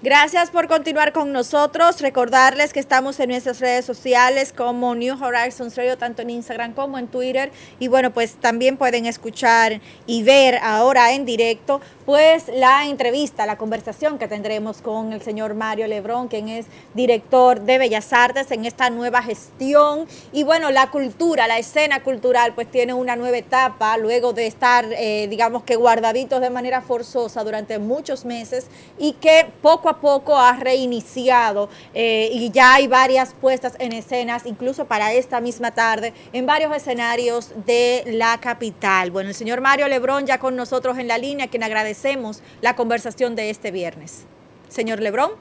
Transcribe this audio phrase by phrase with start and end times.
[0.00, 2.00] Gracias por continuar con nosotros.
[2.00, 6.98] Recordarles que estamos en nuestras redes sociales como New Horizons Radio, tanto en Instagram como
[6.98, 7.50] en Twitter.
[7.80, 13.58] Y bueno, pues también pueden escuchar y ver ahora en directo pues la entrevista, la
[13.58, 18.66] conversación que tendremos con el señor Mario Lebrón, quien es director de Bellas Artes en
[18.66, 20.06] esta nueva gestión.
[20.32, 24.86] Y bueno, la cultura, la escena cultural, pues tiene una nueva etapa luego de estar,
[24.96, 30.36] eh, digamos que guardaditos de manera forzosa durante muchos meses y que poco a poco
[30.36, 36.12] ha reiniciado eh, y ya hay varias puestas en escenas, incluso para esta misma tarde,
[36.32, 39.10] en varios escenarios de la capital.
[39.10, 42.08] Bueno, el señor Mario Lebrón ya con nosotros en la línea, quien agradece
[42.60, 44.26] la conversación de este viernes.
[44.68, 45.32] Señor Lebrón.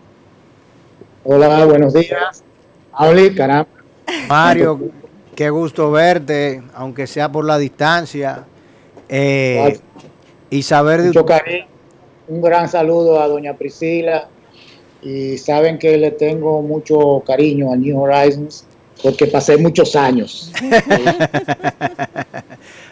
[1.23, 2.43] Hola, buenos días.
[2.91, 3.69] Auli, caramba.
[4.27, 4.79] Mario,
[5.35, 8.45] qué gusto verte, aunque sea por la distancia.
[9.09, 9.79] Eh,
[10.49, 11.07] y saber de...
[11.07, 11.67] Mucho cariño.
[12.27, 14.29] Un gran saludo a doña Priscila.
[15.01, 18.65] Y saben que le tengo mucho cariño a New Horizons
[19.01, 20.51] porque pasé muchos años.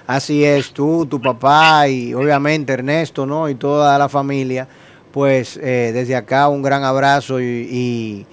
[0.08, 3.50] Así es, tú, tu papá y obviamente Ernesto, ¿no?
[3.50, 4.68] Y toda la familia,
[5.12, 8.26] pues eh, desde acá un gran abrazo y,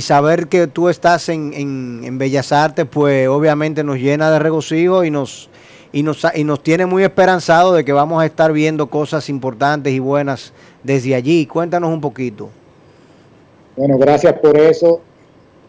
[0.00, 5.10] saber que tú estás en, en, Bellas Artes, pues obviamente nos llena de regocijo y
[5.10, 5.50] nos,
[5.92, 9.92] y, nos, y nos tiene muy esperanzado de que vamos a estar viendo cosas importantes
[9.92, 11.46] y buenas desde allí.
[11.46, 12.50] Cuéntanos un poquito.
[13.78, 15.00] Bueno, gracias por eso.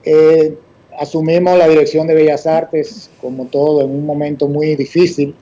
[0.04, 0.58] Eh,
[0.98, 5.36] asumimos la dirección de Bellas Artes, como todo, en un momento muy difícil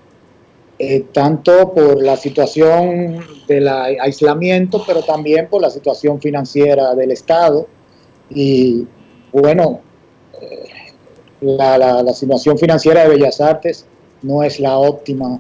[0.77, 7.67] eh, tanto por la situación del aislamiento, pero también por la situación financiera del Estado.
[8.29, 8.85] Y
[9.31, 9.79] bueno,
[10.41, 10.91] eh,
[11.39, 13.85] la, situación financiera de Bellas Artes
[14.22, 15.39] no es la óptima.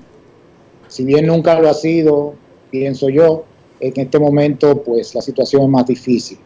[0.87, 2.35] Si bien nunca lo ha sido,
[2.71, 3.43] pienso yo,
[3.81, 6.39] en este momento pues la situación es más difícil.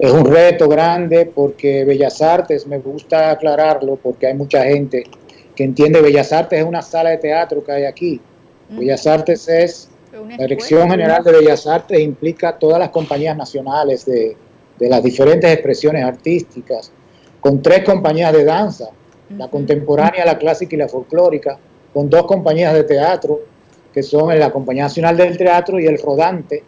[0.00, 5.04] Es un reto grande porque Bellas Artes, me gusta aclararlo porque hay mucha gente
[5.54, 8.18] que entiende Bellas Artes es una sala de teatro que hay aquí.
[8.70, 14.36] Bellas Artes es, la Dirección General de Bellas Artes implica todas las compañías nacionales de,
[14.78, 16.90] las diferentes expresiones artísticas,
[17.38, 18.86] con tres compañías de danza,
[19.36, 21.58] la contemporánea, la clásica y la folclórica,
[21.92, 23.40] con dos compañías de teatro,
[23.92, 26.62] que son la Compañía Nacional del Teatro y el Rodante.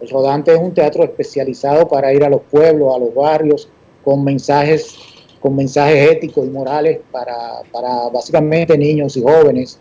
[0.00, 3.68] El Rodante es un teatro especializado para ir a los pueblos, a los barrios,
[4.04, 4.96] con mensajes,
[5.40, 9.80] con mensajes éticos y morales para, para básicamente niños y jóvenes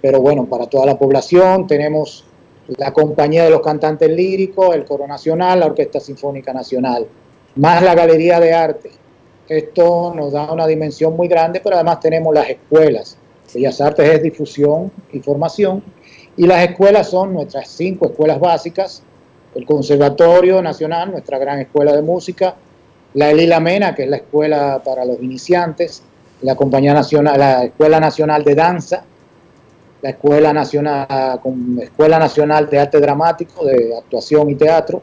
[0.00, 2.24] pero bueno, para toda la población tenemos
[2.68, 7.06] la compañía de los cantantes líricos, el Coro Nacional, la Orquesta Sinfónica Nacional,
[7.56, 8.90] más la Galería de Arte.
[9.48, 13.18] Esto nos da una dimensión muy grande, pero además tenemos las escuelas.
[13.52, 15.82] Bellas Artes es difusión y formación,
[16.36, 19.02] y las escuelas son nuestras cinco escuelas básicas,
[19.54, 22.54] el Conservatorio Nacional, nuestra gran escuela de música,
[23.14, 26.02] la Elila Mena, que es la escuela para los iniciantes,
[26.42, 29.04] la Compañía Nacional, la Escuela Nacional de Danza,
[30.02, 31.40] la Escuela Nacional,
[31.80, 35.02] Escuela Nacional de Arte Dramático, de Actuación y Teatro,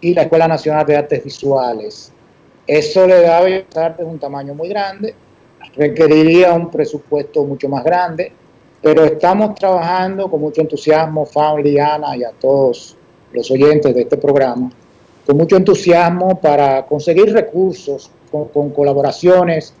[0.00, 2.12] y la Escuela Nacional de Artes Visuales.
[2.66, 5.14] Eso le da a Bellas Artes un tamaño muy grande,
[5.74, 8.32] requeriría un presupuesto mucho más grande,
[8.80, 12.97] pero estamos trabajando con mucho entusiasmo, Faun, Ana y a todos
[13.32, 14.70] los oyentes de este programa,
[15.26, 19.74] con mucho entusiasmo para conseguir recursos, con colaboraciones,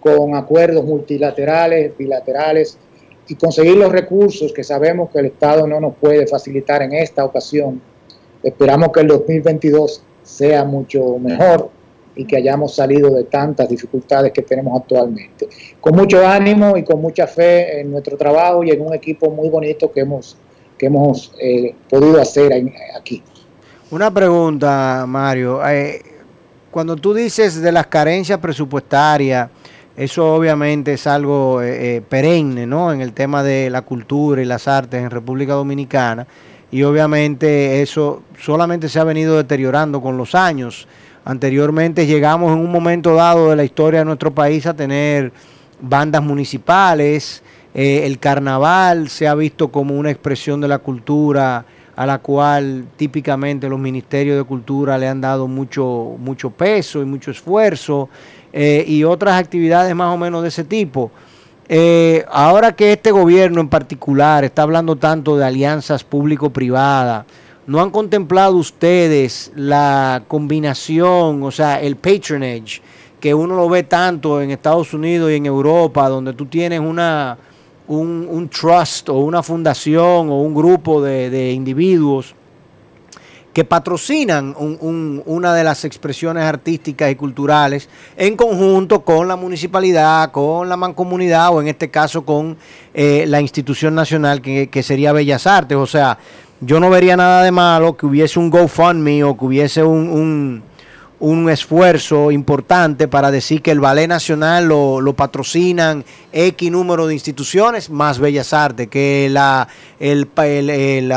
[0.00, 2.78] con acuerdos multilaterales, bilaterales,
[3.28, 7.24] y conseguir los recursos que sabemos que el Estado no nos puede facilitar en esta
[7.24, 7.80] ocasión.
[8.42, 11.68] Esperamos que el 2022 sea mucho mejor
[12.16, 15.46] y que hayamos salido de tantas dificultades que tenemos actualmente.
[15.80, 19.50] Con mucho ánimo y con mucha fe en nuestro trabajo y en un equipo muy
[19.50, 20.36] bonito que hemos,
[20.78, 22.52] que hemos eh, podido hacer
[22.96, 23.22] aquí.
[23.90, 25.66] Una pregunta, Mario.
[25.66, 26.02] Eh,
[26.70, 29.48] cuando tú dices de las carencias presupuestarias,
[29.98, 32.92] eso obviamente es algo eh, eh, perenne, ¿no?
[32.92, 36.24] En el tema de la cultura y las artes en República Dominicana.
[36.70, 40.86] Y obviamente eso solamente se ha venido deteriorando con los años.
[41.24, 45.32] Anteriormente llegamos en un momento dado de la historia de nuestro país a tener
[45.80, 47.42] bandas municipales.
[47.74, 51.64] Eh, el carnaval se ha visto como una expresión de la cultura
[51.98, 57.04] a la cual típicamente los ministerios de cultura le han dado mucho, mucho peso y
[57.04, 58.08] mucho esfuerzo,
[58.52, 61.10] eh, y otras actividades más o menos de ese tipo.
[61.68, 67.26] Eh, ahora que este gobierno en particular está hablando tanto de alianzas público-privadas,
[67.66, 72.80] ¿no han contemplado ustedes la combinación, o sea, el patronage,
[73.18, 77.36] que uno lo ve tanto en Estados Unidos y en Europa, donde tú tienes una,
[77.88, 82.34] un, trust o una fundación o un grupo de, individuos
[83.52, 90.68] que patrocinan una de las expresiones artísticas y culturales en conjunto con la municipalidad, con
[90.68, 92.56] la mancomunidad o en este caso con
[92.94, 95.76] eh, la institución nacional que, que sería Bellas Artes.
[95.76, 96.18] O sea,
[96.60, 100.62] yo no vería nada de malo que hubiese un GoFundMe o que hubiese un,
[101.20, 107.14] un, esfuerzo importante para decir que el Ballet Nacional lo, lo, patrocinan X número de
[107.14, 109.68] instituciones más Bellas Artes, que la,
[109.98, 111.12] el, el,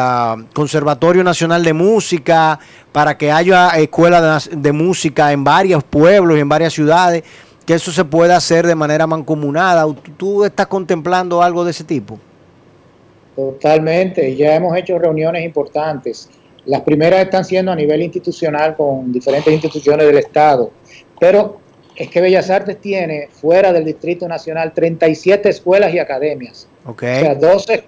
[0.53, 2.59] Conservatorio Nacional de Música,
[2.91, 7.23] para que haya escuelas de, de música en varios pueblos y en varias ciudades,
[7.65, 9.85] que eso se pueda hacer de manera mancomunada.
[10.17, 12.19] ¿Tú estás contemplando algo de ese tipo?
[13.35, 16.29] Totalmente, ya hemos hecho reuniones importantes.
[16.65, 20.71] Las primeras están siendo a nivel institucional con diferentes instituciones del Estado,
[21.19, 21.59] pero
[21.95, 26.67] es que Bellas Artes tiene fuera del Distrito Nacional 37 escuelas y academias.
[26.85, 27.21] Okay.
[27.21, 27.83] O sea, 12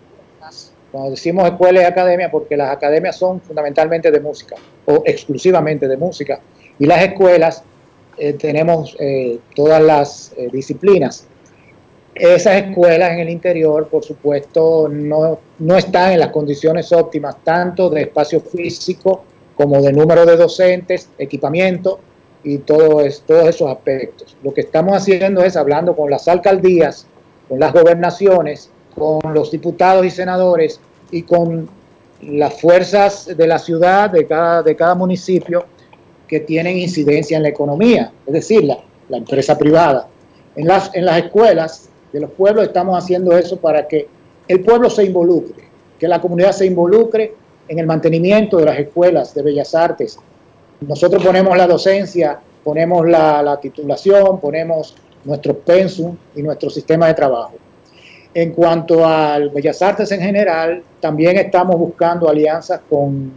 [0.94, 4.56] cuando decimos escuelas y academias, porque las academias son fundamentalmente de música
[4.86, 6.40] o exclusivamente de música,
[6.78, 7.64] y las escuelas
[8.16, 11.28] eh, tenemos eh, todas las eh, disciplinas.
[12.15, 17.89] Esas escuelas en el interior, por supuesto, no, no están en las condiciones óptimas, tanto
[17.89, 19.24] de espacio físico
[19.56, 22.00] como de número de docentes, equipamiento
[22.44, 24.38] y todo todos esos aspectos.
[24.44, 27.07] Lo que estamos haciendo es hablando con las alcaldías,
[27.50, 30.80] con las gobernaciones, con los diputados y senadores
[31.12, 31.68] y con
[32.21, 35.65] las fuerzas de la ciudad, de cada, de cada municipio,
[36.27, 38.77] que tienen incidencia en la economía, es decir, la,
[39.10, 40.07] la empresa privada.
[40.56, 44.07] En las, en las escuelas de los pueblos estamos haciendo eso para que
[44.48, 45.68] el pueblo se involucre,
[46.00, 47.33] que la comunidad se involucre
[47.68, 50.19] en el mantenimiento de las escuelas de bellas artes.
[50.81, 57.54] Nosotros ponemos la docencia, ponemos la, titulación, ponemos nuestro pensum y nuestro sistema de trabajo.
[58.36, 63.31] En cuanto a Bellas Artes en general, también estamos buscando alianzas con,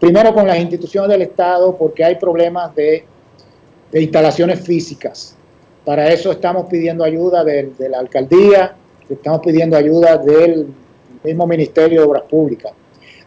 [0.00, 3.04] primero con las instituciones del Estado, porque hay problemas de
[3.92, 5.36] instalaciones físicas.
[5.84, 8.76] Para eso estamos pidiendo ayuda de, la alcaldía,
[9.08, 10.68] estamos pidiendo ayuda del
[11.24, 12.72] mismo Ministerio de Obras Públicas.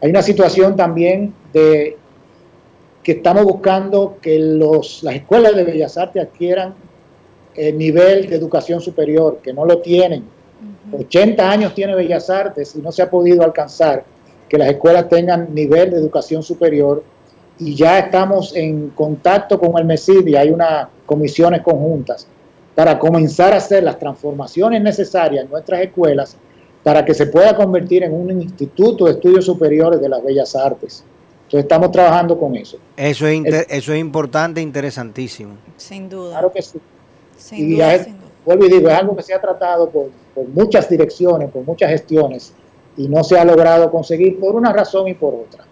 [0.00, 1.98] Hay una situación también de
[3.02, 6.74] que estamos buscando que los, las escuelas de Bellas Artes adquieran
[7.54, 10.24] el nivel de educación superior, que no lo tienen.
[10.92, 14.04] 80 años tiene Bellas Artes y no se ha podido alcanzar
[14.48, 17.04] que las escuelas tengan nivel de educación superior
[17.58, 22.28] y ya estamos en contacto con el MESID y hay unas comisiones conjuntas
[22.76, 26.36] para comenzar a hacer las transformaciones necesarias en nuestras escuelas
[26.84, 31.02] para que se pueda convertir en un instituto de estudios superiores de las bellas artes.
[31.44, 32.76] Entonces estamos trabajando con eso.
[32.96, 35.54] Eso es, eso es importante e interesantísimo.
[35.76, 36.32] Sin duda.
[36.32, 36.78] Claro que sí.
[37.36, 38.06] Sin y duda,
[38.44, 41.90] Vuelvo y digo, es algo que se ha tratado por, por muchas direcciones, por muchas
[41.90, 42.52] gestiones,
[42.96, 45.64] y no se ha logrado conseguir por una razón y por otra.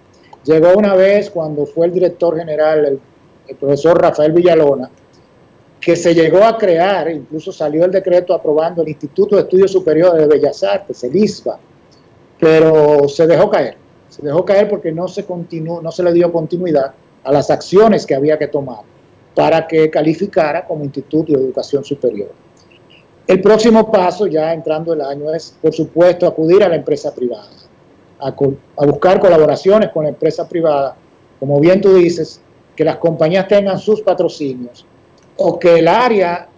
[0.44, 3.00] Llegó una vez cuando fue el director general, el,
[3.46, 4.90] el profesor Rafael Villalona,
[5.84, 10.18] que se llegó a crear, incluso salió el decreto aprobando el Instituto de Estudios Superiores
[10.18, 11.58] de Bellas Artes, el ISBA,
[12.40, 13.76] pero se dejó caer,
[14.08, 18.06] se dejó caer porque no se, continuó, no se le dio continuidad a las acciones
[18.06, 18.78] que había que tomar
[19.34, 22.30] para que calificara como Instituto de Educación Superior.
[23.26, 27.50] El próximo paso, ya entrando el año, es, por supuesto, acudir a la empresa privada,
[28.20, 30.96] a, a buscar colaboraciones con la empresa privada,
[31.38, 32.40] como bien tú dices,
[32.74, 34.86] que las compañías tengan sus patrocinios
[35.36, 36.48] o que el área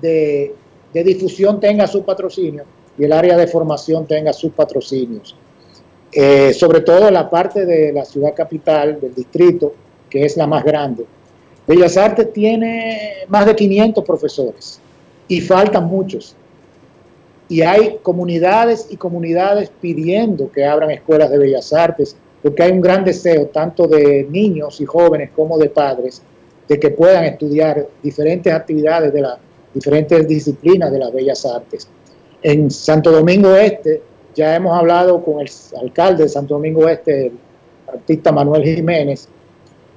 [0.00, 0.54] de,
[0.92, 2.64] difusión tenga su patrocinio
[2.98, 5.36] y el área de formación tenga sus patrocinios.
[6.12, 9.74] Eh, sobre todo la parte de la ciudad capital, del distrito,
[10.08, 11.04] que es la más grande.
[11.66, 14.80] Bellas Artes tiene más de 500 profesores
[15.28, 16.36] y faltan muchos.
[17.48, 22.80] Y hay comunidades y comunidades pidiendo que abran escuelas de bellas artes, porque hay un
[22.80, 26.22] gran deseo tanto de niños y jóvenes como de padres
[26.68, 29.38] de que puedan estudiar diferentes actividades de las
[29.72, 31.88] diferentes disciplinas de las bellas artes.
[32.42, 34.02] En Santo Domingo Este
[34.34, 37.32] ya hemos hablado con el alcalde de Santo Domingo Este, el
[37.86, 39.28] artista Manuel Jiménez.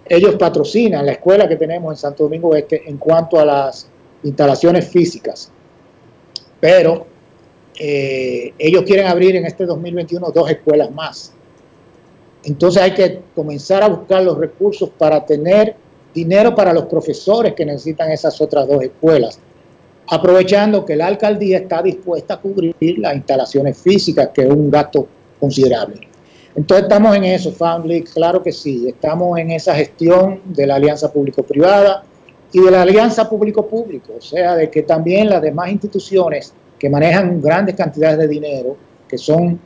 [0.08, 3.90] Ellos patrocinan la escuela que tenemos en Santo Domingo Este en cuanto a las
[4.24, 5.52] instalaciones físicas.
[6.60, 7.08] Pero
[7.78, 11.34] eh, ellos quieren abrir en este 2021 dos escuelas más.
[12.44, 15.76] Entonces hay que comenzar a buscar los recursos para tener
[16.14, 19.40] dinero para los profesores que necesitan esas otras dos escuelas,
[20.08, 25.08] aprovechando que la alcaldía está dispuesta a cubrir las instalaciones físicas, que es un gasto
[25.40, 26.10] considerable.
[26.56, 31.12] Entonces estamos en eso, Family, claro que sí, estamos en esa gestión de la alianza
[31.12, 32.04] público-privada
[32.52, 37.40] y de la alianza público-público, o sea, de que también las demás instituciones que manejan
[37.40, 38.76] grandes cantidades de dinero,
[39.08, 39.60] que son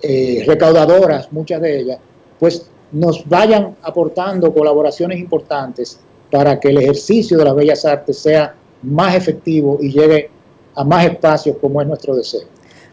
[0.00, 1.98] eh, recaudadoras, muchas de ellas,
[2.38, 8.54] pues nos vayan aportando colaboraciones importantes para que el ejercicio de las bellas artes sea
[8.82, 10.30] más efectivo y llegue
[10.74, 12.46] a más espacios como es nuestro deseo.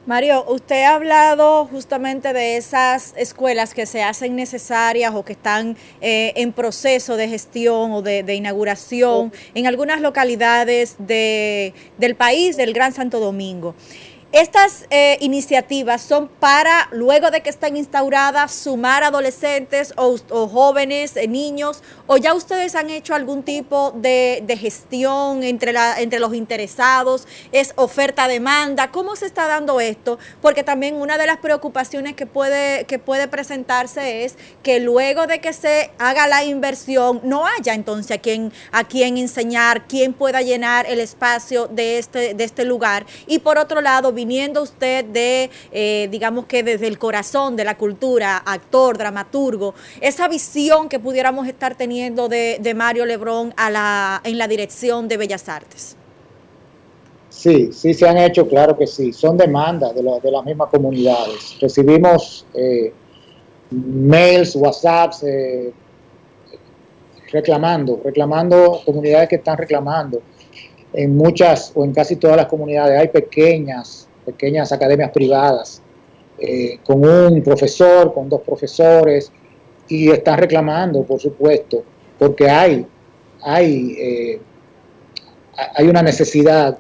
[0.06, 5.76] Mario, usted ha hablado justamente de esas escuelas que se hacen necesarias o que están
[6.00, 12.56] eh, en proceso de gestión o de, de inauguración en algunas localidades de, del país,
[12.56, 13.74] del Gran Santo Domingo.
[14.36, 20.18] Estas eh, iniciativas son para, luego de que estén instauradas, sumar adolescentes o,
[20.50, 26.34] jóvenes, eh, niños, o ya ustedes han hecho algún tipo de, gestión entre, entre los
[26.34, 30.20] interesados, es oferta-demanda, ¿cómo se está dando esto?
[30.42, 35.40] Porque también una de las preocupaciones que puede, que puede presentarse es que luego de
[35.40, 40.42] que se haga la inversión, no haya entonces a quien, a quien enseñar, quién pueda
[40.42, 43.06] llenar el espacio de este, de este lugar.
[43.28, 47.78] Y por otro lado, viniendo usted de, eh, digamos que desde el corazón de la
[47.78, 54.38] cultura, actor, dramaturgo, esa visión que pudiéramos estar teniendo de, Mario Lebrón a la, en
[54.38, 55.96] la dirección de Bellas Artes?
[57.30, 59.14] Sí, sí se han hecho, claro que sí.
[59.14, 61.58] Son demandas de, las mismas comunidades.
[61.62, 62.92] Recibimos eh,
[63.70, 65.72] mails, WhatsApps, eh,
[67.32, 70.22] reclamando, reclamando, comunidades que están reclamando.
[70.94, 75.82] En muchas o en casi todas las comunidades hay pequeñas pequeñas academias privadas,
[76.38, 79.32] eh, con un profesor, con dos profesores,
[79.88, 81.84] y están reclamando, por supuesto,
[82.18, 82.86] porque hay,
[83.44, 84.40] hay, eh,
[85.76, 86.78] hay una necesidad.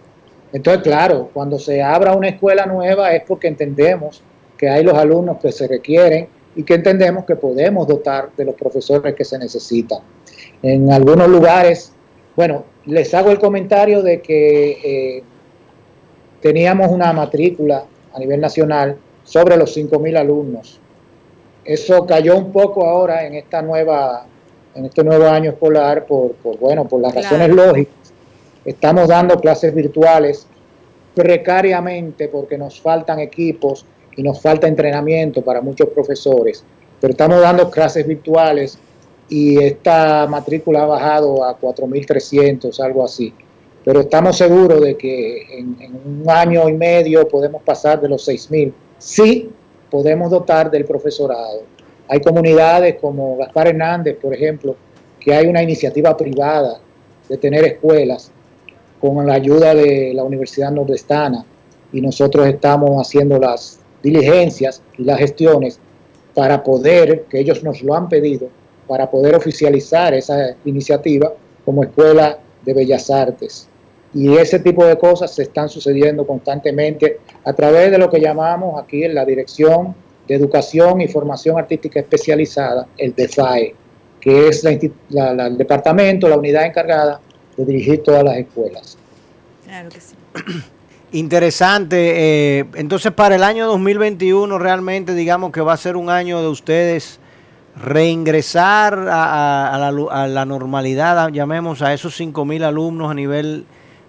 [0.52, 4.24] Entonces, claro, cuando se abra una escuela nueva es porque entendemos
[4.58, 8.56] que hay los alumnos que se requieren y que entendemos que podemos dotar de los
[8.56, 10.00] profesores que se necesitan.
[10.62, 11.92] En algunos lugares,
[12.36, 15.24] bueno, les hago el comentario de que eh,
[16.46, 20.80] teníamos una matrícula a nivel nacional sobre los 5.000 alumnos.
[21.64, 24.28] Eso cayó un poco ahora en esta nueva
[24.76, 28.14] en este nuevo año escolar por, bueno, por las razones lógicas.
[28.64, 30.46] Estamos dando clases virtuales
[31.16, 33.84] precariamente porque nos faltan equipos
[34.16, 36.64] y nos falta entrenamiento para muchos profesores,
[37.02, 38.78] pero estamos dando clases virtuales
[39.30, 43.34] y esta matrícula ha bajado a 4.300, algo así
[43.86, 48.74] pero estamos seguros de que en, un año y medio podemos pasar de los 6.000.
[48.98, 49.52] Sí,
[49.92, 51.62] podemos dotar del profesorado.
[52.08, 54.76] Hay comunidades como Gaspar Hernández, por ejemplo,
[55.20, 56.80] que hay una iniciativa privada
[57.30, 58.32] de tener escuelas
[59.00, 61.46] con la ayuda de la Universidad Nordestana
[61.94, 65.80] y nosotros estamos haciendo las diligencias y las gestiones
[66.34, 68.50] para poder, que ellos nos lo han pedido,
[68.88, 71.32] para poder oficializar esa iniciativa
[71.64, 73.70] como escuela de bellas artes.
[74.16, 78.82] Y ese tipo de cosas se están sucediendo constantemente a través de lo que llamamos
[78.82, 79.94] aquí en la Dirección
[80.26, 83.76] de Educación y Formación Artística Especializada, el DEFAE,
[84.22, 87.20] que es el departamento, la unidad encargada
[87.58, 88.98] de dirigir todas las escuelas.
[89.66, 90.16] Claro que sí.
[91.12, 92.60] Interesante.
[92.60, 96.48] Eh, entonces, para el año 2021 realmente digamos que va a ser un año de
[96.48, 97.20] ustedes
[97.76, 103.66] reingresar a, la, a la, normalidad, llamemos a esos 5.000 alumnos a nivel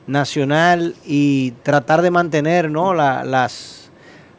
[0.06, 2.94] nacional y tratar de mantener ¿no?
[2.94, 3.26] las,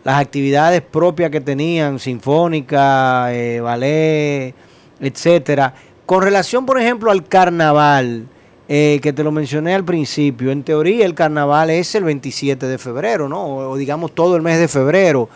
[0.07, 4.55] las actividades propias que tenían, sinfónica, eh, ballet,
[4.99, 5.73] etcétera.
[6.05, 8.25] Con relación, por ejemplo, al carnaval,
[8.69, 12.77] eh, que te lo mencioné al principio, en teoría el carnaval es el 27 de
[12.77, 13.45] febrero, ¿no?
[13.45, 15.29] O, digamos todo el mes de febrero.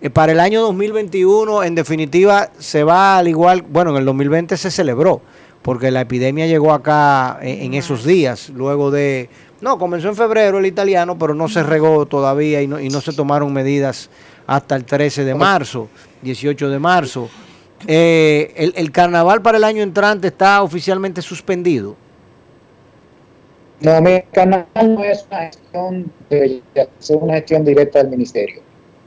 [0.00, 4.56] Eh, para el año 2021, en definitiva, se va al igual, bueno, en el 2020
[4.56, 5.20] se celebró,
[5.62, 9.28] porque la epidemia llegó acá en esos días, luego de
[9.62, 13.00] no, comenzó en febrero el italiano, pero no se regó todavía y no, y no
[13.00, 14.10] se tomaron medidas
[14.44, 15.88] hasta el 13 de marzo,
[16.22, 17.30] 18 de marzo.
[17.86, 21.94] Eh, el, carnaval para el año entrante está oficialmente suspendido.
[23.80, 28.62] No, mi carnaval no es una gestión, es una gestión directa del ministerio.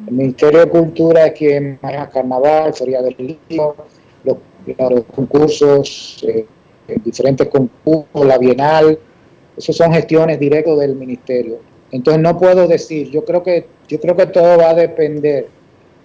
[0.08, 3.76] El Ministerio de Cultura es quien maneja carnaval, Feria del Libro,
[4.24, 4.38] los,
[5.14, 6.46] concursos, eh,
[7.04, 8.98] diferentes concursos, la Bienal,
[9.58, 11.60] esas son gestiones directas del ministerio.
[11.92, 15.48] Entonces no puedo decir, yo creo que yo creo que todo va a depender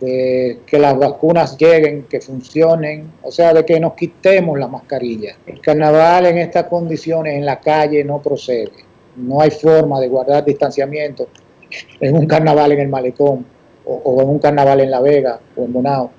[0.01, 5.37] de que las vacunas lleguen, que funcionen, o sea, de que nos quitemos la mascarilla.
[5.47, 8.71] El carnaval en estas condiciones en la calle no procede.
[9.17, 11.29] No hay forma de guardar distanciamiento
[12.01, 13.45] en un carnaval en el malecón
[13.85, 16.11] o, en un carnaval en La Vega o en Bonao.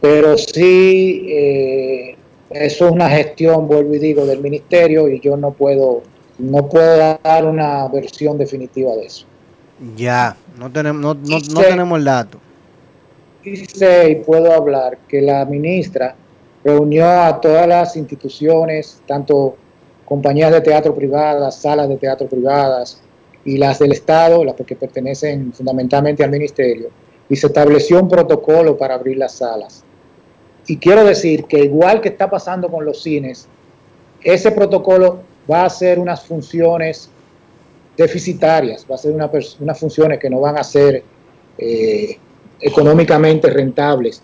[0.00, 2.16] Pero sí, eh,
[2.50, 6.02] eso es una gestión, vuelvo y digo, del ministerio y yo no puedo,
[6.38, 9.26] no puedo dar una versión definitiva de eso.
[9.96, 12.38] Ya, no tenemos, no, no tenemos el dato
[13.54, 16.16] sé y puedo hablar que la ministra
[16.64, 19.56] reunió a todas las instituciones, tanto
[20.04, 23.00] compañías de teatro privadas, salas de teatro privadas
[23.44, 26.88] y las del Estado, las que pertenecen fundamentalmente al ministerio,
[27.28, 29.84] y se estableció un protocolo para abrir las salas.
[30.66, 33.46] Y quiero decir que igual que está pasando con los cines,
[34.22, 37.10] ese protocolo va a ser unas funciones
[37.96, 41.02] deficitarias, va a ser unas funciones que no van a ser
[41.58, 42.18] eh,
[42.60, 44.22] económicamente rentables,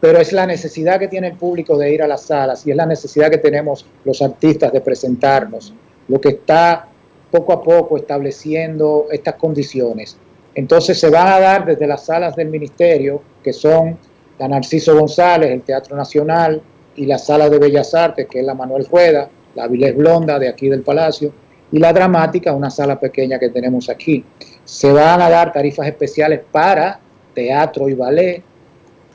[0.00, 2.76] pero es la necesidad que tiene el público de ir a las salas y es
[2.76, 5.74] la necesidad que tenemos los artistas de presentarnos,
[6.06, 6.88] lo que está
[7.30, 10.16] poco a poco estableciendo estas condiciones.
[10.54, 13.98] Entonces se van a dar desde las salas del ministerio, que son
[14.38, 16.62] la Narciso González, el Teatro Nacional
[16.96, 20.48] y la Sala de Bellas Artes, que es la Manuel Rueda, la Vilés Blonda de
[20.48, 21.32] aquí del Palacio,
[21.70, 24.24] y la Dramática, una sala pequeña que tenemos aquí.
[24.64, 27.00] Se van a dar tarifas especiales para
[27.34, 28.42] teatro y ballet,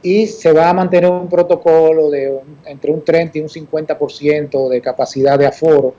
[0.03, 4.81] y se va a mantener un protocolo de entre un 30 y un 50% de
[4.81, 5.95] capacidad de aforo,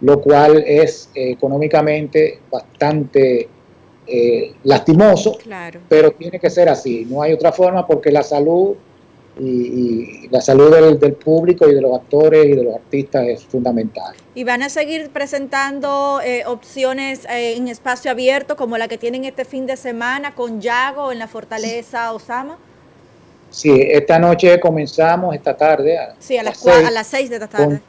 [0.00, 3.48] lo cual es eh, económicamente bastante
[4.06, 5.38] eh, lastimoso,
[5.88, 8.74] pero tiene que ser así, no hay otra forma porque la salud
[9.38, 14.14] y, la salud del, público y de los actores y de los artistas es fundamental.
[14.34, 19.24] ¿Y van a seguir presentando eh, opciones eh, en espacio abierto como la que tienen
[19.24, 22.58] este fin de semana con Yago en la Fortaleza Osama?
[23.50, 25.98] Sí, esta noche comenzamos, esta tarde.
[25.98, 27.80] A, sí, a las, seis, a las de esta tarde.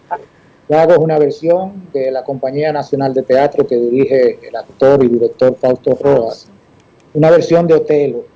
[0.70, 5.08] Yago es una versión de la Compañía Nacional de Teatro que dirige el actor y
[5.08, 6.48] director Fausto Rojas.
[7.14, 8.33] Una versión de Otelo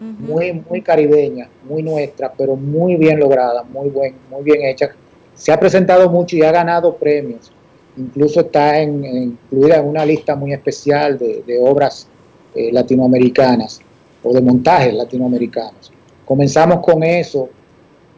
[0.00, 4.90] muy, muy caribeña, muy nuestra, pero muy bien lograda, muy, buen, muy bien hecha.
[5.34, 7.52] Se ha presentado mucho y ha ganado premios.
[7.96, 12.08] Incluso está en, incluida en una lista muy especial de, obras
[12.54, 13.80] eh, latinoamericanas
[14.22, 15.92] o de montajes latinoamericanos.
[16.24, 17.48] Comenzamos con eso.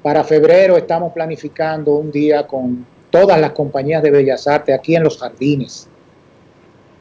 [0.03, 5.05] Para febrero estamos planificando un día con todas las compañías de Bellas Artes aquí en
[5.05, 5.88] los jardines.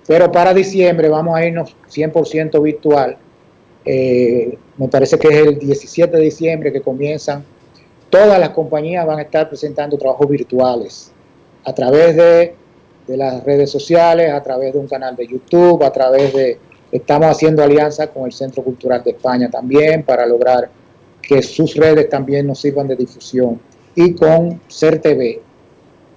[0.08, 3.18] Pero para diciembre vamos a irnos 100% virtual
[3.88, 7.46] eh, me parece que es el 17 de diciembre que comienzan.
[8.10, 11.12] Todas las compañías van a estar presentando trabajos virtuales
[11.64, 12.56] a través de,
[13.08, 16.58] las redes sociales, a través de un canal de YouTube, a través de...
[16.92, 20.70] Estamos haciendo alianza con el Centro Cultural de España también para lograr
[21.22, 23.60] que sus redes también nos sirvan de difusión.
[23.96, 25.40] Y con CERTV,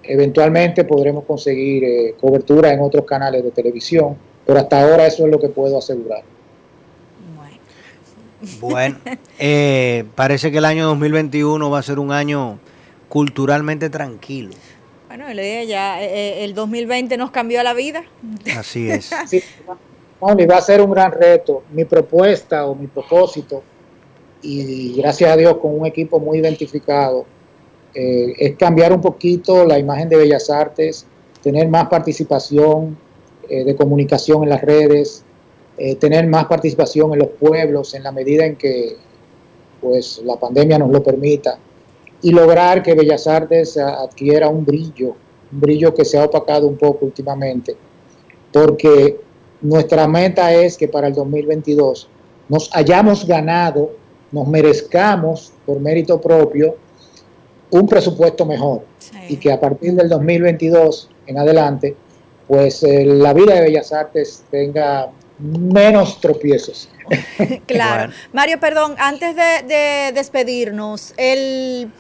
[0.03, 5.31] eventualmente podremos conseguir eh, cobertura en otros canales de televisión, pero hasta ahora eso es
[5.31, 6.23] lo que puedo asegurar.
[8.61, 8.97] Bueno,
[9.39, 12.59] eh, parece que el año 2021 va a ser un año
[13.09, 14.51] culturalmente tranquilo.
[15.09, 18.05] Bueno, le dije ya, eh, eh, el 2020 nos cambió la vida.
[18.57, 19.11] Así es.
[19.27, 19.43] Sí,
[20.23, 21.63] va a ser un gran reto.
[21.73, 23.63] Mi propuesta o mi propósito,
[24.43, 27.27] y gracias a Dios con un equipo muy identificado,
[27.93, 31.07] es cambiar un poquito la imagen de Bellas Artes,
[31.43, 32.97] tener más participación
[33.49, 35.25] de comunicación en las redes,
[35.83, 38.99] eh, tener más participación en los pueblos en la medida en que
[39.81, 41.59] pues la pandemia nos lo permita
[42.21, 45.17] y lograr que Bellas Artes adquiera un brillo,
[45.51, 47.75] un brillo que se ha opacado un poco últimamente,
[48.53, 49.19] porque
[49.63, 52.11] nuestra meta es que para el 2022
[52.51, 53.93] nos hayamos ganado,
[54.33, 56.77] nos merezcamos por mérito propio
[57.71, 58.83] un presupuesto mejor.
[59.31, 61.97] Y que a partir del 2022 en adelante,
[62.47, 65.11] pues eh, la vida de Bellas Artes tenga
[65.41, 66.89] menos tropiezos.
[67.67, 68.13] claro.
[68.33, 71.91] Mario, perdón, antes de, despedirnos, el,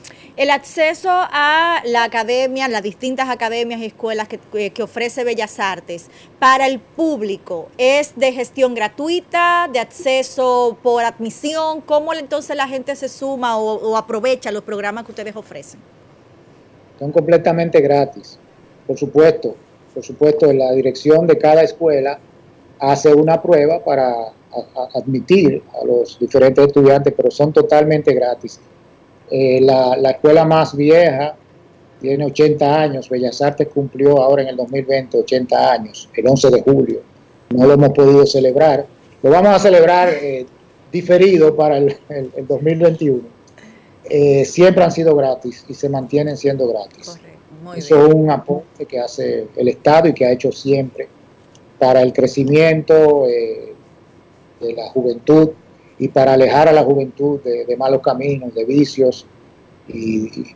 [0.50, 6.66] acceso a la academia, las distintas academias y escuelas que, que, ofrece Bellas Artes para
[6.66, 11.80] el público, ¿es de gestión gratuita, de acceso por admisión?
[11.80, 15.80] ¿Cómo entonces la gente se suma o, o aprovecha los programas que ustedes ofrecen?
[16.98, 18.38] Son completamente gratis,
[18.86, 19.56] por supuesto.
[19.92, 22.20] Por supuesto, en la dirección de cada escuela
[22.80, 24.32] hace una prueba para
[24.94, 28.60] admitir a los diferentes estudiantes, pero son totalmente gratis.
[29.30, 31.36] Eh, la, escuela más vieja
[32.00, 36.62] tiene 80 años, Bellas Artes cumplió ahora en el 2020 80 años, el 11 de
[36.62, 37.00] julio.
[37.50, 38.86] No lo hemos podido celebrar.
[39.22, 40.46] Lo vamos a celebrar eh,
[40.90, 41.96] diferido para el,
[42.48, 43.20] 2021,
[44.04, 47.18] eh, siempre han sido gratis y se mantienen siendo gratis.
[47.76, 51.08] Eso es un aporte que hace el Estado y que ha hecho siempre
[51.80, 53.74] para el crecimiento eh,
[54.60, 55.50] de la juventud
[55.98, 59.26] y para alejar a la juventud de, malos caminos, de vicios
[59.88, 60.54] y,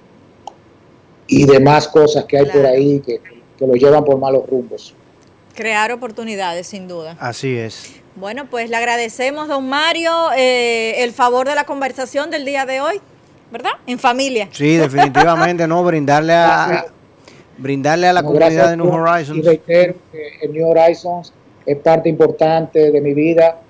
[1.27, 3.21] y, demás cosas que hay por ahí que,
[3.59, 4.95] que lo llevan por malos rumbos.
[5.55, 7.17] Crear oportunidades, sin duda.
[7.19, 7.95] Así es.
[8.17, 12.81] Bueno, pues le agradecemos, don Mario, eh, el favor de la conversación del día de
[12.81, 13.01] hoy,
[13.51, 13.73] ¿verdad?
[13.87, 14.49] En familia.
[14.53, 15.83] Sí, definitivamente, ¿no?
[15.85, 16.87] Brindarle a,
[17.59, 19.39] brindarle a la comunidad de New Horizons.
[19.39, 21.33] Y reitero que New Horizons
[21.67, 23.61] es parte importante de mi vida,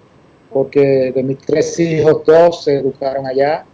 [0.53, 3.65] porque de mis tres hijos, dos se educaron allá.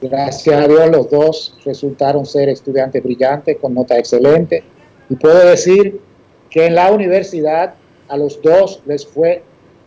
[0.00, 4.62] Gracias a Dios, los dos resultaron ser estudiantes brillantes con notas excelentes.
[5.08, 6.00] Y puedo decir
[6.48, 7.74] que en la universidad
[8.08, 9.42] a los dos les fue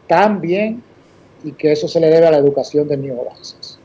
[0.07, 0.83] tan bien
[1.43, 3.79] y que eso se le debe a la educación de New Horizons.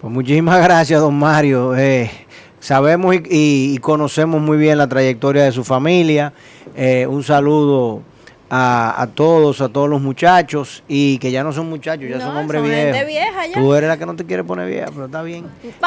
[0.00, 1.76] Pues muchísimas gracias, don Mario.
[1.76, 2.10] Eh,
[2.60, 6.32] sabemos y, conocemos muy bien la trayectoria de su familia.
[6.76, 8.02] Eh, un saludo
[8.50, 12.62] a, todos, a todos los muchachos y que ya no son muchachos, ya son hombres
[12.62, 13.06] viejos.
[13.06, 15.46] Vieja Tú eres la que no te quiere poner vieja, pero está bien.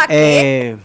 [0.10, 0.78] Eh,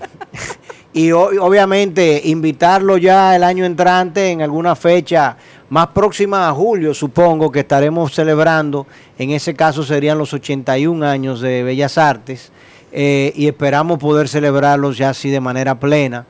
[0.92, 5.36] y obviamente invitarlo ya el año entrante en alguna fecha
[5.68, 8.86] más próxima a julio, supongo que estaremos celebrando,
[9.18, 12.52] en ese caso serían los 81 años de Bellas Artes,
[12.92, 16.26] eh, y esperamos poder celebrarlos ya así de manera plena.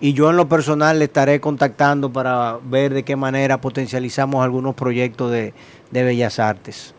[0.00, 4.74] Y yo en lo personal le estaré contactando para ver de qué manera potencializamos algunos
[4.74, 5.52] proyectos de,
[5.90, 6.94] Bellas Artes.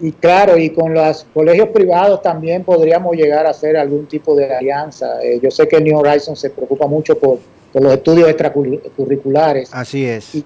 [0.00, 4.54] Y claro, y con los colegios privados también podríamos llegar a hacer algún tipo de
[4.54, 5.22] alianza.
[5.22, 7.38] Eh, yo sé que New Horizons se preocupa mucho por,
[7.74, 9.70] los estudios extracurriculares.
[9.72, 10.44] Así es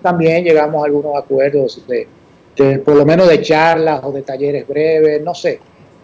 [0.00, 5.22] también llegamos a algunos acuerdos de, por lo menos de charlas o de talleres breves,
[5.22, 5.60] no sé.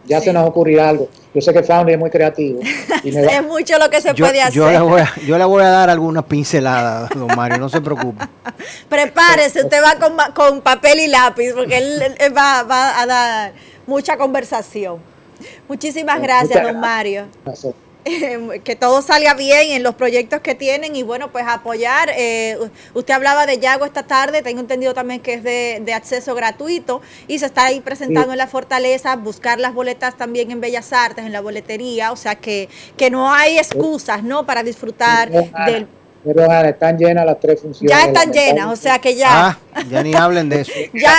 [0.06, 1.08] Ya se nos ocurrirá algo.
[1.32, 2.60] Yo sé que Foundry es muy creativo.
[3.04, 4.54] Y es mucho lo que se puede hacer.
[4.54, 7.80] Yo le, voy a, yo le voy a dar algunas pinceladas, don Mario, no se
[7.80, 8.24] preocupe.
[8.88, 13.52] Prepárese, usted va con, con papel y lápiz, porque él, va, va, a dar
[13.86, 14.98] mucha conversación.
[15.68, 17.26] Muchísimas gracias, don Mario.
[18.64, 22.10] que todo salga bien en los proyectos que tienen y bueno, pues apoyar.
[22.16, 22.58] Eh,
[22.94, 27.40] usted hablaba de Yago esta tarde, tengo entendido también que es de, acceso gratuito y
[27.40, 31.32] se está ahí presentando en la fortaleza, buscar las boletas también en Bellas Artes, en
[31.32, 34.46] la boletería, o sea que, que no hay excusas, ¿no?
[34.46, 35.88] Para disfrutar del...
[36.22, 37.96] Pero están llenas las tres funciones.
[37.96, 39.48] Ya están llenas, o sea que ya.
[39.48, 39.58] Ah,
[39.88, 40.72] ya ni hablen de eso.
[40.92, 41.14] ya.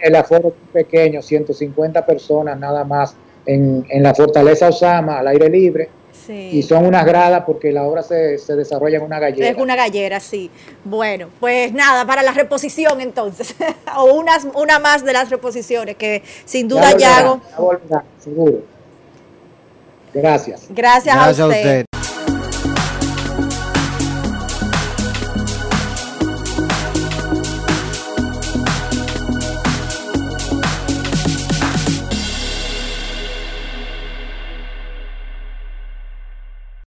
[0.00, 5.50] El aforo, es pequeño, 150 personas nada más en, en la Fortaleza Osama, al aire
[5.50, 5.90] libre
[6.28, 9.48] y son unas gradas porque la obra se, se, desarrolla en una gallera.
[9.48, 10.50] Es una gallera, sí.
[10.84, 13.54] Bueno, pues nada, para la reposición entonces,
[13.96, 17.40] o unas, una más de las reposiciones que sin duda ya, hago.
[18.18, 18.62] seguro.
[20.12, 20.66] Gracias.
[20.70, 21.86] Gracias, a usted.